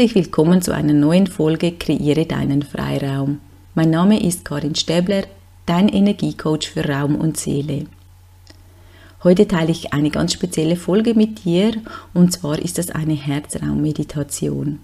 Herzlich 0.00 0.24
willkommen 0.24 0.62
zu 0.62 0.74
einer 0.74 0.94
neuen 0.94 1.26
Folge 1.26 1.72
Kreiere 1.72 2.24
deinen 2.24 2.62
Freiraum. 2.62 3.38
Mein 3.74 3.90
Name 3.90 4.26
ist 4.26 4.46
Karin 4.46 4.74
Stäbler, 4.74 5.24
dein 5.66 5.90
Energiecoach 5.90 6.70
für 6.72 6.88
Raum 6.88 7.16
und 7.16 7.36
Seele. 7.36 7.84
Heute 9.22 9.46
teile 9.46 9.70
ich 9.70 9.92
eine 9.92 10.08
ganz 10.08 10.32
spezielle 10.32 10.76
Folge 10.76 11.12
mit 11.12 11.44
dir 11.44 11.72
und 12.14 12.32
zwar 12.32 12.58
ist 12.58 12.78
das 12.78 12.90
eine 12.90 13.12
Herzraummeditation. 13.12 14.78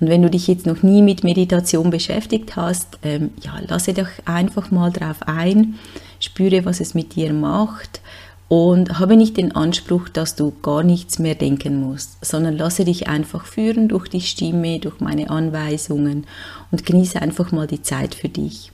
Und 0.00 0.08
wenn 0.08 0.22
du 0.22 0.30
dich 0.30 0.46
jetzt 0.46 0.64
noch 0.64 0.82
nie 0.82 1.02
mit 1.02 1.22
Meditation 1.22 1.90
beschäftigt 1.90 2.56
hast, 2.56 2.98
ähm, 3.02 3.32
ja, 3.42 3.60
lasse 3.68 3.92
dich 3.92 4.08
einfach 4.24 4.70
mal 4.70 4.90
drauf 4.90 5.18
ein, 5.26 5.74
spüre, 6.18 6.64
was 6.64 6.80
es 6.80 6.94
mit 6.94 7.14
dir 7.14 7.34
macht 7.34 8.00
und 8.52 8.98
habe 8.98 9.16
nicht 9.16 9.38
den 9.38 9.56
Anspruch, 9.56 10.10
dass 10.10 10.36
du 10.36 10.52
gar 10.60 10.82
nichts 10.82 11.18
mehr 11.18 11.34
denken 11.34 11.80
musst, 11.80 12.22
sondern 12.22 12.58
lasse 12.58 12.84
dich 12.84 13.08
einfach 13.08 13.46
führen 13.46 13.88
durch 13.88 14.08
die 14.08 14.20
Stimme, 14.20 14.78
durch 14.78 15.00
meine 15.00 15.30
Anweisungen 15.30 16.26
und 16.70 16.84
genieße 16.84 17.22
einfach 17.22 17.50
mal 17.50 17.66
die 17.66 17.80
Zeit 17.80 18.14
für 18.14 18.28
dich. 18.28 18.70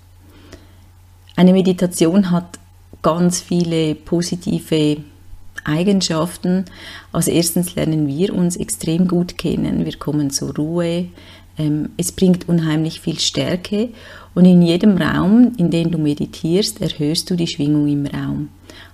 Eine 1.36 1.52
Meditation 1.52 2.32
hat 2.32 2.58
ganz 3.02 3.40
viele 3.40 3.94
positive 3.94 4.96
Eigenschaften. 5.62 6.64
Als 7.12 7.28
erstens 7.28 7.76
lernen 7.76 8.08
wir 8.08 8.34
uns 8.34 8.56
extrem 8.56 9.06
gut 9.06 9.38
kennen, 9.38 9.84
wir 9.84 9.96
kommen 9.96 10.30
zur 10.30 10.56
Ruhe, 10.56 11.06
ähm, 11.56 11.90
es 11.96 12.10
bringt 12.10 12.48
unheimlich 12.48 13.00
viel 13.00 13.20
Stärke 13.20 13.90
und 14.34 14.44
in 14.44 14.60
jedem 14.60 14.96
Raum, 14.96 15.52
in 15.56 15.70
dem 15.70 15.92
du 15.92 15.98
meditierst, 15.98 16.80
erhöhst 16.80 17.30
du 17.30 17.36
die 17.36 17.46
Schwingung 17.46 17.86
im 17.86 18.06
Raum. 18.06 18.48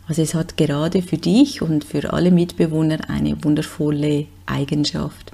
Also 0.07 0.23
es 0.23 0.35
hat 0.35 0.57
gerade 0.57 1.03
für 1.03 1.17
dich 1.19 1.63
und 1.63 1.85
für 1.85 2.13
alle 2.13 2.31
Mitbewohner 2.31 3.09
eine 3.09 3.43
wundervolle 3.43 4.27
Eigenschaft. 4.47 5.33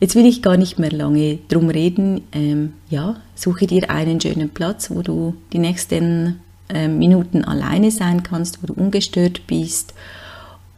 Jetzt 0.00 0.16
will 0.16 0.26
ich 0.26 0.42
gar 0.42 0.56
nicht 0.56 0.78
mehr 0.78 0.90
lange 0.90 1.38
drum 1.48 1.70
reden. 1.70 2.22
Ähm, 2.32 2.74
ja, 2.90 3.16
suche 3.34 3.66
dir 3.66 3.90
einen 3.90 4.20
schönen 4.20 4.50
Platz, 4.50 4.90
wo 4.90 5.02
du 5.02 5.34
die 5.52 5.58
nächsten 5.58 6.40
äh, 6.68 6.88
Minuten 6.88 7.44
alleine 7.44 7.90
sein 7.90 8.22
kannst, 8.22 8.62
wo 8.62 8.66
du 8.66 8.74
ungestört 8.74 9.46
bist. 9.46 9.94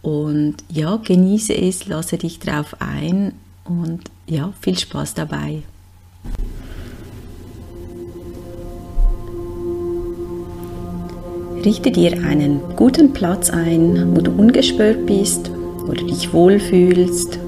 Und 0.02 0.56
ja, 0.68 0.96
genieße 0.96 1.56
es, 1.56 1.86
lasse 1.86 2.18
dich 2.18 2.38
drauf 2.38 2.77
ein 2.80 3.33
und 3.64 4.02
ja, 4.27 4.52
viel 4.61 4.78
Spaß 4.78 5.14
dabei. 5.14 5.62
Richte 11.67 11.91
dir 11.91 12.12
einen 12.22 12.61
guten 12.77 13.12
Platz 13.12 13.50
ein, 13.50 14.12
wo 14.14 14.20
du 14.20 14.31
ungespürt 14.31 15.05
bist, 15.05 15.50
wo 15.84 15.95
du 15.95 16.05
dich 16.05 16.33
wohlfühlst, 16.33 17.41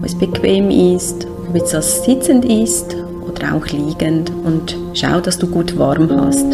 wo 0.00 0.06
es 0.06 0.14
bequem 0.14 0.70
ist, 0.70 1.26
ob 1.46 1.56
es 1.56 1.72
das 1.72 2.02
sitzend 2.02 2.46
ist 2.46 2.96
oder 3.20 3.54
auch 3.54 3.66
liegend 3.66 4.32
und 4.42 4.74
schau, 4.94 5.20
dass 5.20 5.36
du 5.36 5.46
gut 5.46 5.78
warm 5.78 6.08
hast. 6.18 6.46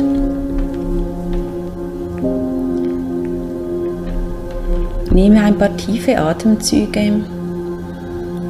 Nehme 5.13 5.41
ein 5.41 5.57
paar 5.57 5.77
tiefe 5.77 6.19
Atemzüge 6.19 7.13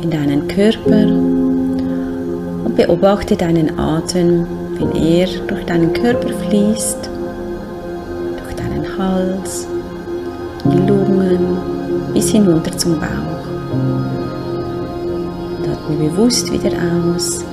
in 0.00 0.10
deinen 0.10 0.48
Körper 0.48 1.06
und 2.64 2.74
beobachte 2.76 3.36
deinen 3.36 3.78
Atem, 3.78 4.46
wenn 4.78 4.92
er 4.92 5.26
durch 5.48 5.66
deinen 5.66 5.92
Körper 5.92 6.30
fließt, 6.48 7.10
Hals, 8.98 9.68
die 10.64 10.88
Lungen 10.88 11.56
bis 12.12 12.30
hinunter 12.30 12.76
zum 12.76 12.98
Bauch. 12.98 13.46
Und 15.56 15.68
atme 15.68 16.08
bewusst 16.08 16.52
wieder 16.52 16.72
aus 16.72 17.44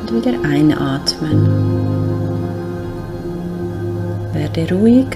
und 0.00 0.12
wieder 0.12 0.32
einatmen. 0.42 1.46
Werde 4.32 4.74
ruhig 4.74 5.06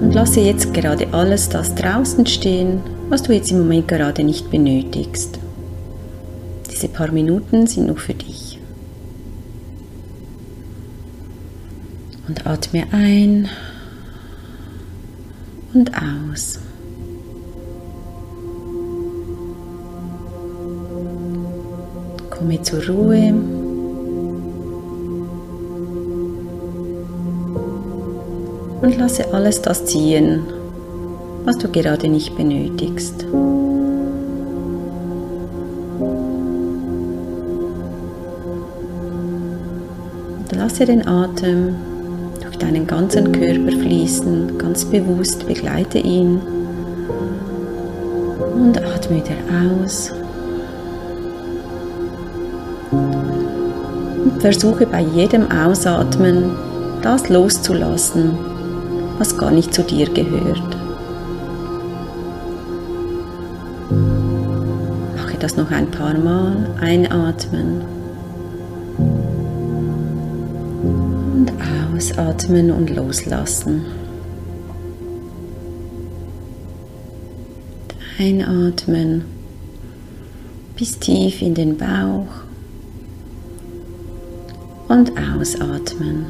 und 0.00 0.14
lasse 0.14 0.40
jetzt 0.40 0.72
gerade 0.72 1.08
alles 1.10 1.48
das 1.48 1.74
draußen 1.74 2.24
stehen, 2.26 2.80
was 3.08 3.24
du 3.24 3.32
jetzt 3.34 3.50
im 3.50 3.58
Moment 3.58 3.88
gerade 3.88 4.22
nicht 4.22 4.48
benötigst. 4.50 5.40
Diese 6.70 6.86
paar 6.88 7.10
Minuten 7.10 7.66
sind 7.66 7.88
nur 7.88 7.96
für 7.96 8.14
dich. 8.14 8.45
Und 12.36 12.46
atme 12.46 12.84
ein 12.92 13.48
und 15.72 15.90
aus. 15.94 16.58
Komme 22.30 22.62
zur 22.62 22.86
Ruhe. 22.86 23.34
und 28.82 28.98
lasse 28.98 29.32
alles 29.32 29.62
das 29.62 29.86
ziehen, 29.86 30.40
was 31.44 31.58
du 31.58 31.68
gerade 31.68 32.08
nicht 32.08 32.36
benötigst. 32.36 33.26
Lasse 40.52 40.84
den 40.86 41.06
Atem 41.06 41.76
deinen 42.62 42.86
ganzen 42.86 43.32
Körper 43.32 43.72
fließen, 43.72 44.58
ganz 44.58 44.84
bewusst 44.84 45.46
begleite 45.46 45.98
ihn 45.98 46.40
und 48.54 48.78
atme 48.78 49.16
wieder 49.16 49.36
aus. 49.74 50.12
Und 52.90 54.40
versuche 54.40 54.86
bei 54.86 55.00
jedem 55.02 55.50
Ausatmen 55.50 56.50
das 57.02 57.28
loszulassen, 57.28 58.38
was 59.18 59.36
gar 59.36 59.50
nicht 59.50 59.72
zu 59.72 59.82
dir 59.82 60.08
gehört. 60.08 60.76
Mache 65.16 65.36
das 65.38 65.56
noch 65.56 65.70
ein 65.70 65.90
paar 65.90 66.18
Mal. 66.18 66.68
Einatmen. 66.80 67.95
Ausatmen 71.96 72.70
und 72.70 72.94
loslassen. 72.94 73.86
Einatmen 78.18 79.24
bis 80.76 80.98
tief 80.98 81.40
in 81.40 81.54
den 81.54 81.78
Bauch 81.78 82.26
und 84.88 85.12
ausatmen. 85.18 86.26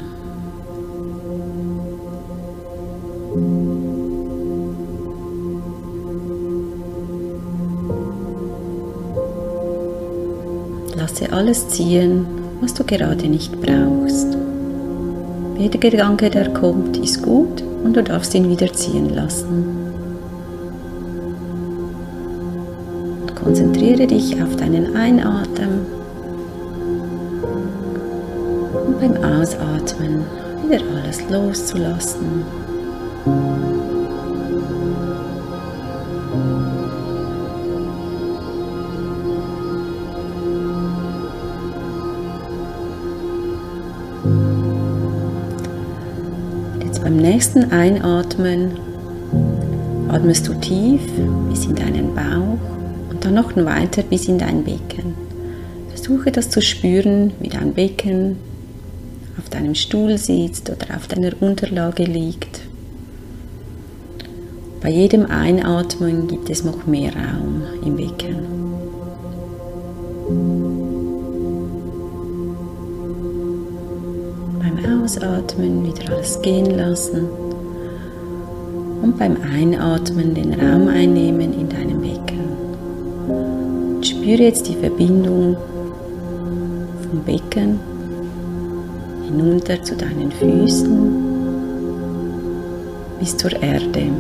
Lasse 10.96 11.32
alles 11.32 11.68
ziehen, 11.70 12.26
was 12.60 12.72
du 12.74 12.84
gerade 12.84 13.28
nicht 13.28 13.60
brauchst. 13.60 14.45
Jeder 15.58 15.78
Gedanke, 15.78 16.28
der 16.28 16.52
kommt, 16.52 16.98
ist 16.98 17.22
gut 17.22 17.62
und 17.82 17.96
du 17.96 18.02
darfst 18.02 18.34
ihn 18.34 18.50
wieder 18.50 18.70
ziehen 18.72 19.14
lassen. 19.14 19.64
Und 23.22 23.34
konzentriere 23.34 24.06
dich 24.06 24.42
auf 24.42 24.54
deinen 24.56 24.94
Einatmen 24.94 25.86
und 28.86 29.00
beim 29.00 29.16
Ausatmen 29.24 30.24
wieder 30.62 30.82
alles 30.94 31.22
loszulassen. 31.30 32.44
Nächsten 47.36 47.70
Einatmen 47.70 48.70
atmest 50.08 50.48
du 50.48 50.54
tief 50.54 51.02
bis 51.50 51.66
in 51.66 51.74
deinen 51.74 52.14
Bauch 52.14 53.10
und 53.10 53.22
dann 53.22 53.34
noch 53.34 53.54
weiter 53.56 54.02
bis 54.02 54.26
in 54.26 54.38
dein 54.38 54.64
Becken. 54.64 55.12
Versuche 55.90 56.32
das 56.32 56.48
zu 56.48 56.62
spüren, 56.62 57.34
wie 57.40 57.50
dein 57.50 57.74
Becken 57.74 58.36
auf 59.36 59.50
deinem 59.50 59.74
Stuhl 59.74 60.16
sitzt 60.16 60.70
oder 60.70 60.96
auf 60.96 61.08
deiner 61.08 61.32
Unterlage 61.40 62.04
liegt. 62.04 62.60
Bei 64.80 64.88
jedem 64.88 65.26
Einatmen 65.26 66.28
gibt 66.28 66.48
es 66.48 66.64
noch 66.64 66.86
mehr 66.86 67.12
Raum 67.12 67.64
im 67.84 67.96
Becken. 67.98 68.65
Ausatmen 75.06 75.86
wieder 75.86 76.12
alles 76.12 76.42
gehen 76.42 76.76
lassen 76.76 77.28
und 79.02 79.16
beim 79.16 79.36
Einatmen 79.54 80.34
den 80.34 80.52
Raum 80.54 80.88
einnehmen 80.88 81.52
in 81.52 81.68
deinem 81.68 82.00
Becken. 82.00 82.56
spüre 84.02 84.42
jetzt 84.42 84.66
die 84.66 84.74
Verbindung 84.74 85.56
vom 87.08 87.22
Becken 87.24 87.78
hinunter 89.26 89.80
zu 89.80 89.94
deinen 89.94 90.32
Füßen 90.32 91.14
bis 93.20 93.36
zur 93.36 93.52
Erde. 93.62 94.10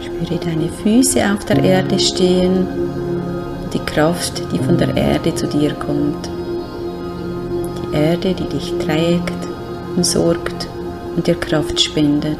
Spüre 0.00 0.38
deine 0.38 0.68
Füße 0.68 1.18
auf 1.32 1.44
der 1.46 1.64
Erde 1.64 1.98
stehen 1.98 2.64
und 2.78 3.07
Kraft, 3.98 4.40
die 4.52 4.58
von 4.60 4.78
der 4.78 4.96
Erde 4.96 5.34
zu 5.34 5.48
dir 5.48 5.74
kommt. 5.74 6.30
Die 7.82 7.96
Erde, 7.96 8.32
die 8.32 8.44
dich 8.44 8.72
trägt 8.78 9.48
und 9.96 10.06
sorgt 10.06 10.68
und 11.16 11.26
dir 11.26 11.34
Kraft 11.34 11.80
spendet. 11.80 12.38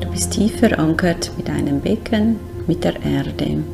Du 0.00 0.10
bist 0.12 0.30
tief 0.32 0.60
verankert 0.60 1.32
mit 1.36 1.48
deinem 1.48 1.80
Becken, 1.80 2.36
mit 2.68 2.84
der 2.84 2.94
Erde. 3.02 3.64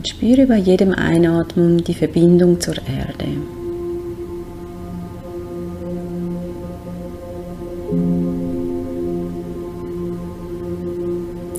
Und 0.00 0.08
spüre 0.08 0.46
bei 0.46 0.56
jedem 0.56 0.94
Einatmen 0.94 1.84
die 1.84 1.92
Verbindung 1.92 2.58
zur 2.58 2.76
Erde. 2.76 3.26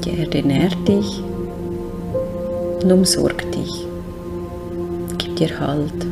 Die 0.03 0.19
Erde 0.19 0.41
nährt 0.41 0.87
dich 0.87 1.21
und 2.81 2.91
umsorgt 2.91 3.53
dich, 3.53 3.85
gibt 5.19 5.37
dir 5.37 5.59
Halt. 5.59 6.10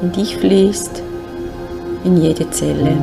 In 0.00 0.12
dich 0.12 0.36
fließt, 0.36 1.02
in 2.04 2.16
jede 2.18 2.48
Zelle, 2.50 2.96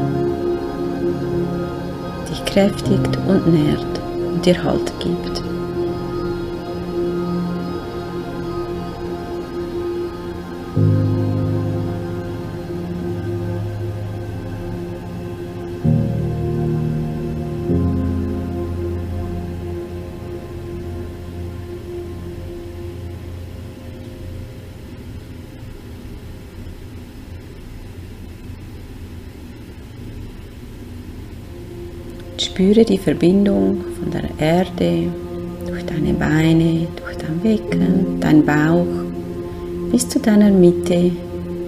dich 2.30 2.46
kräftigt 2.46 3.18
und 3.28 3.48
nährt 3.48 4.02
und 4.34 4.46
dir 4.46 4.64
Halt 4.64 4.92
gibt. 5.00 5.55
Spüre 32.38 32.84
die 32.84 32.98
Verbindung 32.98 33.78
von 34.00 34.12
der 34.12 34.30
Erde 34.38 35.10
durch 35.66 35.86
deine 35.86 36.14
Beine, 36.14 36.88
durch 36.96 37.18
dein 37.18 37.40
Becken, 37.40 38.20
dein 38.20 38.46
Bauch 38.46 38.86
bis 39.92 40.08
zu 40.10 40.20
deiner 40.20 40.50
Mitte, 40.50 41.12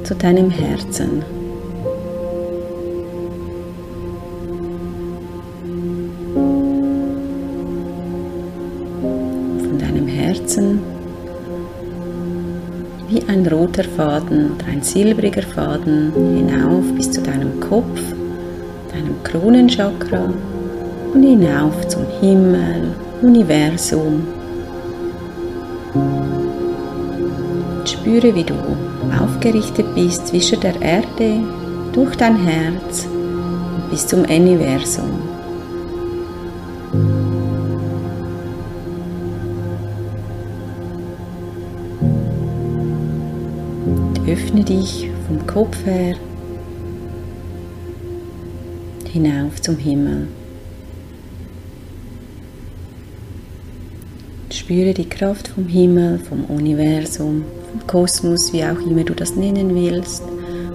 zu 0.04 0.14
deinem 0.16 0.50
Herzen. 0.50 1.24
Von 9.62 9.78
deinem 9.78 10.08
Herzen 10.08 10.80
wie 13.10 13.24
ein 13.30 13.48
roter 13.48 13.86
Faden 13.86 14.52
oder 14.52 14.68
ein 14.70 14.82
silbriger 14.82 15.44
Faden 15.44 16.12
hinauf 16.36 16.84
bis 16.94 17.10
zu 17.10 17.22
deinem 17.22 17.60
Kopf, 17.62 18.02
deinem 18.92 19.24
Kronenchakra 19.24 20.34
und 21.18 21.24
hinauf 21.24 21.88
zum 21.88 22.06
Himmel, 22.22 22.94
Universum. 23.24 24.28
spüre, 27.86 28.36
wie 28.36 28.44
du 28.44 28.54
aufgerichtet 29.20 29.96
bist 29.96 30.28
zwischen 30.28 30.60
der 30.60 30.80
Erde, 30.80 31.40
durch 31.92 32.16
dein 32.18 32.36
Herz 32.36 33.08
bis 33.90 34.06
zum 34.06 34.22
Universum. 34.26 35.10
öffne 44.28 44.64
dich 44.64 45.10
vom 45.26 45.48
Kopf 45.48 45.78
her 45.86 46.16
hinauf 49.12 49.60
zum 49.62 49.78
Himmel. 49.78 50.28
Spüre 54.68 54.94
die 54.94 55.08
Kraft 55.08 55.48
vom 55.48 55.66
Himmel, 55.70 56.20
vom 56.20 56.44
Universum, 56.44 57.46
vom 57.72 57.88
Kosmos, 57.88 58.52
wie 58.52 58.66
auch 58.66 58.78
immer 58.86 59.06
du 59.06 59.14
das 59.14 59.34
nennen 59.34 59.74
willst, 59.74 60.22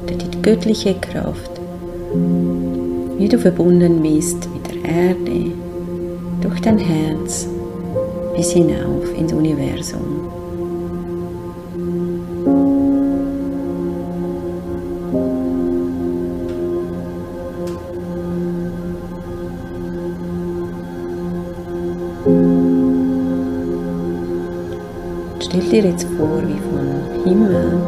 oder 0.02 0.14
die 0.14 0.40
göttliche 0.40 0.94
Kraft, 0.94 1.50
wie 3.18 3.28
du 3.28 3.38
verbunden 3.38 4.00
bist 4.00 4.48
mit 4.54 4.66
der 4.66 4.90
Erde, 4.90 5.52
durch 6.40 6.58
dein 6.62 6.78
Herz 6.78 7.46
bis 8.34 8.52
hinauf 8.52 9.14
ins 9.18 9.34
Universum. 9.34 10.41
Dir 25.72 25.84
jetzt 25.84 26.06
vor, 26.18 26.42
wie 26.46 26.60
vom 26.60 27.24
Himmel 27.24 27.80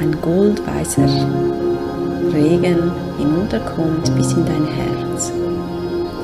ein 0.00 0.16
goldweißer 0.22 1.06
Regen 2.32 2.90
hinunterkommt 3.18 4.16
bis 4.16 4.32
in 4.32 4.46
dein 4.46 4.66
Herz. 4.66 5.32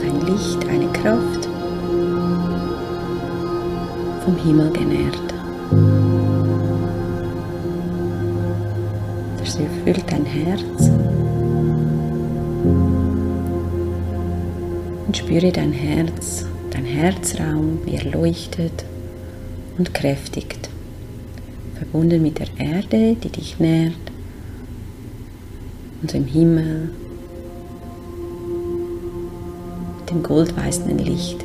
Ein 0.03 0.27
Licht, 0.27 0.67
eine 0.71 0.87
Kraft 0.93 1.49
vom 4.25 4.37
Himmel 4.37 4.71
genährt. 4.71 5.35
Das 9.39 9.57
erfüllt 9.57 10.05
dein 10.11 10.25
Herz. 10.25 10.91
Und 15.07 15.17
spüre 15.17 15.53
dein 15.53 15.73
Herz 15.73 16.47
dein 16.81 16.87
Herzraum, 16.87 17.79
wie 17.85 17.95
er 17.95 18.05
leuchtet 18.11 18.85
und 19.77 19.93
kräftigt, 19.93 20.71
verbunden 21.77 22.23
mit 22.23 22.39
der 22.39 22.49
Erde, 22.59 23.17
die 23.23 23.29
dich 23.29 23.59
nährt, 23.59 23.95
und 26.01 26.13
dem 26.13 26.25
Himmel, 26.25 26.91
mit 29.99 30.11
dem 30.11 30.23
goldweißen 30.23 30.99
Licht. 30.99 31.45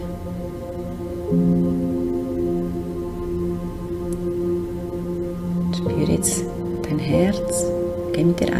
Spüre 5.75 6.12
jetzt 6.12 6.46
dein 6.84 7.00
Herz, 7.00 7.65
geh 8.13 8.24
mit 8.24 8.39
der 8.39 8.54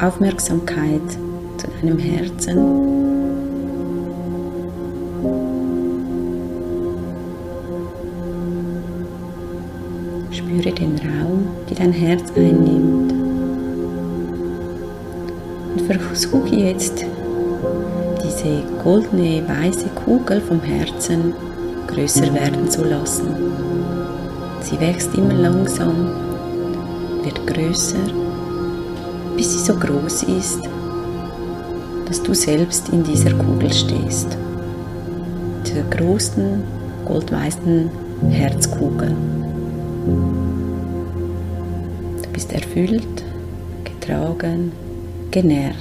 Aufmerksamkeit 0.00 1.10
zu 1.56 1.66
deinem 1.80 1.98
Herzen 1.98 2.97
dein 11.78 11.92
Herz 11.92 12.24
einnimmt. 12.36 13.12
Und 15.72 16.02
versuche 16.02 16.54
jetzt 16.54 17.04
diese 18.22 18.62
goldene, 18.82 19.42
weiße 19.46 19.88
Kugel 19.94 20.40
vom 20.40 20.60
Herzen 20.60 21.32
größer 21.86 22.34
werden 22.34 22.68
zu 22.68 22.84
lassen. 22.84 23.28
Sie 24.60 24.78
wächst 24.80 25.14
immer 25.14 25.34
langsam, 25.34 26.10
wird 27.22 27.46
größer 27.46 27.98
bis 29.38 29.52
sie 29.52 29.60
so 29.60 29.74
groß 29.74 30.24
ist, 30.24 30.60
dass 32.06 32.20
du 32.20 32.34
selbst 32.34 32.88
in 32.88 33.04
dieser 33.04 33.32
Kugel 33.34 33.72
stehst. 33.72 34.36
Dieser 35.64 35.82
großen, 35.82 36.64
goldweißen 37.04 37.88
Herzkugel. 38.30 39.14
Bist 42.38 42.52
erfüllt, 42.52 43.24
getragen, 43.82 44.70
genährt. 45.32 45.74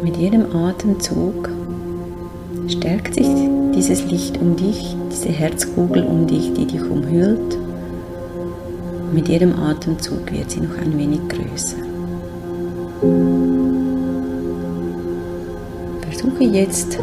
Mit 0.00 0.16
jedem 0.16 0.54
Atemzug 0.54 1.48
stärkt 2.68 3.14
sich 3.14 3.55
dieses 3.76 4.06
Licht 4.06 4.38
um 4.40 4.56
dich, 4.56 4.96
diese 5.12 5.28
Herzkugel 5.28 6.02
um 6.02 6.26
dich, 6.26 6.54
die 6.54 6.64
dich 6.64 6.82
umhüllt. 6.82 7.58
Mit 9.12 9.28
jedem 9.28 9.58
Atemzug 9.58 10.32
wird 10.32 10.50
sie 10.50 10.60
noch 10.60 10.78
ein 10.78 10.96
wenig 10.96 11.20
größer. 11.28 11.76
Versuche 16.00 16.44
jetzt, 16.44 16.98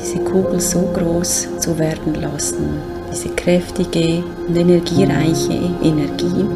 diese 0.00 0.18
Kugel 0.20 0.60
so 0.60 0.88
groß 0.94 1.48
zu 1.58 1.76
werden 1.76 2.14
lassen, 2.14 2.68
diese 3.12 3.30
kräftige 3.30 4.22
und 4.46 4.56
energiereiche 4.56 5.58
Energie, 5.82 6.46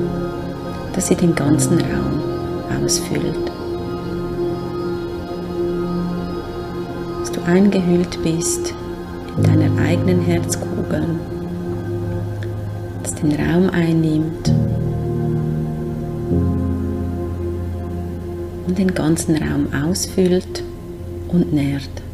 dass 0.95 1.09
sie 1.09 1.17
den 1.17 1.35
ganzen 1.35 1.81
Raum 1.81 2.23
ausfüllt. 2.85 3.51
Dass 7.21 7.33
du 7.33 7.43
eingehüllt 7.43 8.23
bist 8.23 8.75
eigenen 9.79 10.21
Herzkugel, 10.21 11.05
das 13.03 13.15
den 13.15 13.33
Raum 13.33 13.71
einnimmt 13.71 14.53
und 18.67 18.79
den 18.79 18.95
ganzen 18.95 19.37
Raum 19.37 19.67
ausfüllt 19.73 20.63
und 21.29 21.53
nährt. 21.53 22.05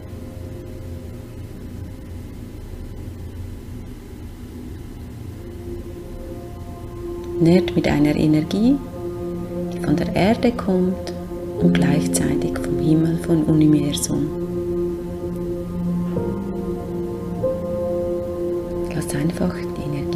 nährt 7.40 7.75
mit 7.75 7.88
einer 7.88 8.14
Energie, 8.14 8.76
die 9.73 9.81
von 9.81 9.97
der 9.97 10.14
Erde 10.14 10.52
kommt 10.52 11.12
und 11.61 11.73
gleichzeitig 11.73 12.59
vom 12.59 12.79
Himmel, 12.79 13.19
vom 13.19 13.45
Universum. 13.45 14.40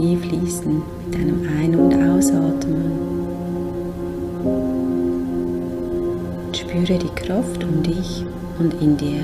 Energie 0.04 0.16
fließen 0.16 0.82
mit 1.04 1.14
deinem 1.14 1.48
Ein- 1.48 1.76
und 1.76 1.94
Ausatmen. 1.94 2.92
Spüre 6.52 6.98
die 6.98 7.14
Kraft 7.14 7.64
um 7.64 7.82
dich 7.82 8.24
und 8.58 8.74
in 8.82 8.96
dir. 8.96 9.22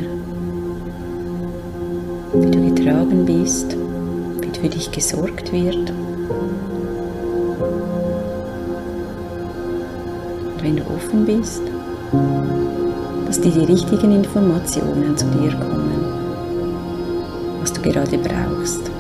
Wie 2.33 2.51
du 2.51 2.75
getragen 2.75 3.27
bist, 3.27 3.77
wie 4.41 4.59
für 4.61 4.69
dich 4.69 4.91
gesorgt 4.91 5.53
wird 5.53 5.93
wenn 10.63 10.77
du 10.77 10.83
offen 10.83 11.25
bist, 11.25 11.63
dass 13.27 13.41
dir 13.41 13.51
die 13.51 13.73
richtigen 13.73 14.13
Informationen 14.13 15.17
zu 15.17 15.25
dir 15.29 15.53
kommen, 15.53 16.05
was 17.63 17.73
du 17.73 17.81
gerade 17.81 18.19
brauchst. 18.19 18.91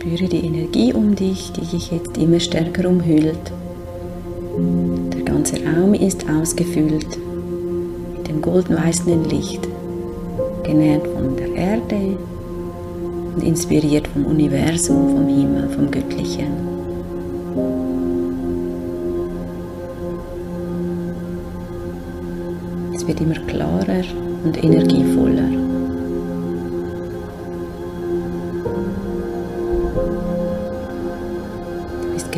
Spüre 0.00 0.28
die 0.30 0.46
Energie 0.46 0.94
um 0.94 1.14
dich, 1.14 1.52
die 1.52 1.60
dich 1.60 1.90
jetzt 1.90 2.16
immer 2.16 2.40
stärker 2.40 2.88
umhüllt. 2.88 3.52
Der 5.12 5.20
ganze 5.24 5.56
Raum 5.56 5.92
ist 5.92 6.24
ausgefüllt 6.26 7.18
mit 8.16 8.26
dem 8.26 8.40
goldenweißen 8.40 9.28
Licht, 9.28 9.68
genährt 10.62 11.06
von 11.06 11.36
der 11.36 11.54
Erde 11.54 12.16
und 13.36 13.42
inspiriert 13.44 14.08
vom 14.08 14.24
Universum, 14.24 15.10
vom 15.10 15.28
Himmel, 15.28 15.68
vom 15.68 15.90
Göttlichen. 15.90 16.46
Es 22.94 23.06
wird 23.06 23.20
immer 23.20 23.38
klarer 23.46 24.02
und 24.44 24.64
energievoller. 24.64 25.79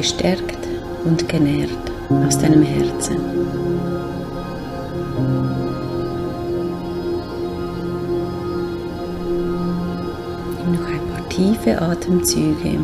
Gestärkt 0.03 0.59
und 1.05 1.29
genährt 1.29 1.71
aus 2.27 2.37
deinem 2.37 2.63
Herzen. 2.65 3.19
Nimm 10.59 10.73
noch 10.73 10.89
ein 10.89 11.09
paar 11.09 11.29
tiefe 11.29 11.81
Atemzüge 11.81 12.81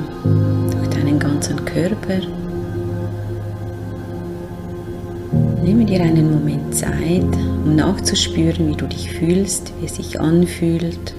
durch 0.71 0.89
deinen 0.91 1.19
ganzen 1.19 1.65
Körper. 1.65 2.21
Nehme 5.65 5.87
dir 5.87 6.01
einen 6.03 6.31
Moment 6.31 6.73
Zeit, 6.73 7.35
um 7.65 7.75
nachzuspüren, 7.75 8.69
wie 8.69 8.77
du 8.77 8.87
dich 8.87 9.11
fühlst, 9.11 9.73
wie 9.81 9.87
es 9.87 9.97
sich 9.97 10.21
anfühlt, 10.21 11.15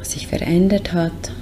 was 0.00 0.10
sich 0.10 0.26
verändert 0.26 0.92
hat 0.92 1.32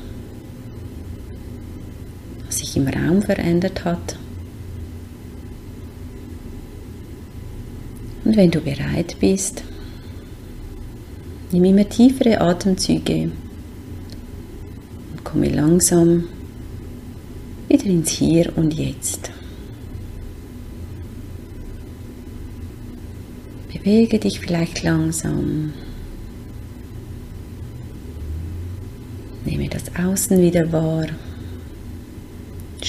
im 2.80 2.88
Raum 2.88 3.22
verändert 3.22 3.84
hat. 3.84 4.18
Und 8.25 8.37
wenn 8.37 8.50
du 8.50 8.60
bereit 8.60 9.16
bist, 9.20 9.62
nimm 11.52 11.64
immer 11.64 11.88
tiefere 11.88 12.40
Atemzüge 12.40 13.30
und 15.12 15.25
komme 15.25 15.49
langsam 15.49 16.25
wieder 17.68 17.87
ins 17.87 18.10
Hier 18.10 18.52
und 18.56 18.75
Jetzt. 18.75 19.30
Bewege 23.72 24.18
dich 24.18 24.40
vielleicht 24.40 24.82
langsam. 24.82 25.72
Nehme 29.44 29.68
das 29.68 29.84
Außen 29.96 30.38
wieder 30.40 30.70
wahr. 30.70 31.06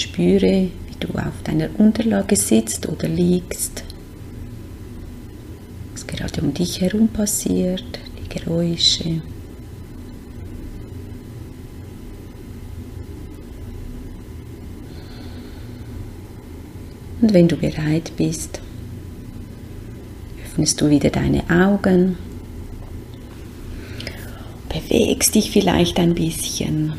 Spüre, 0.01 0.69
wie 0.87 0.95
du 0.99 1.09
auf 1.17 1.43
deiner 1.43 1.69
Unterlage 1.77 2.35
sitzt 2.35 2.89
oder 2.89 3.07
liegst, 3.07 3.83
was 5.93 6.07
gerade 6.07 6.41
um 6.41 6.53
dich 6.53 6.81
herum 6.81 7.07
passiert, 7.07 7.99
die 8.19 8.39
Geräusche. 8.39 9.21
Und 17.21 17.33
wenn 17.33 17.47
du 17.47 17.55
bereit 17.55 18.11
bist, 18.17 18.59
öffnest 20.43 20.81
du 20.81 20.89
wieder 20.89 21.11
deine 21.11 21.47
Augen, 21.51 22.17
bewegst 24.69 25.35
dich 25.35 25.51
vielleicht 25.51 25.99
ein 25.99 26.15
bisschen. 26.15 26.93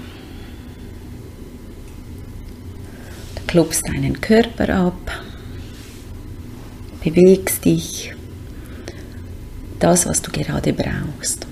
Klopfst 3.52 3.82
deinen 3.86 4.18
Körper 4.18 4.74
ab, 4.74 5.10
bewegst 7.04 7.66
dich, 7.66 8.14
das, 9.78 10.06
was 10.06 10.22
du 10.22 10.30
gerade 10.32 10.72
brauchst. 10.72 11.46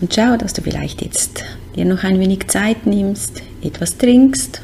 Und 0.00 0.14
schau, 0.14 0.36
dass 0.36 0.52
du 0.52 0.62
vielleicht 0.62 1.02
jetzt 1.02 1.42
dir 1.74 1.84
noch 1.84 2.04
ein 2.04 2.20
wenig 2.20 2.46
Zeit 2.46 2.86
nimmst, 2.86 3.42
etwas 3.60 3.98
trinkst 3.98 4.60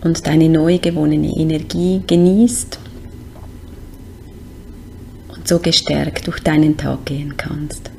und 0.00 0.26
deine 0.26 0.48
neu 0.48 0.78
gewonnene 0.78 1.30
Energie 1.36 2.02
genießt 2.04 2.76
und 5.28 5.46
so 5.46 5.60
gestärkt 5.60 6.26
durch 6.26 6.40
deinen 6.40 6.76
Tag 6.76 7.06
gehen 7.06 7.36
kannst. 7.36 7.92